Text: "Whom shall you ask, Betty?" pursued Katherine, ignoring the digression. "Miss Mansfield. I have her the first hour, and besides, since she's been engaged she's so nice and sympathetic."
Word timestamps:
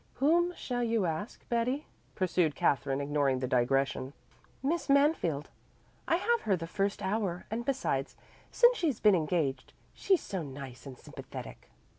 "Whom 0.15 0.55
shall 0.55 0.81
you 0.81 1.05
ask, 1.05 1.47
Betty?" 1.47 1.85
pursued 2.15 2.55
Katherine, 2.55 3.01
ignoring 3.01 3.37
the 3.37 3.47
digression. 3.47 4.13
"Miss 4.63 4.89
Mansfield. 4.89 5.51
I 6.07 6.15
have 6.15 6.41
her 6.41 6.55
the 6.55 6.65
first 6.65 7.03
hour, 7.03 7.45
and 7.51 7.63
besides, 7.65 8.15
since 8.49 8.75
she's 8.77 8.99
been 8.99 9.13
engaged 9.13 9.73
she's 9.93 10.21
so 10.21 10.41
nice 10.41 10.87
and 10.87 10.97
sympathetic." 10.97 11.69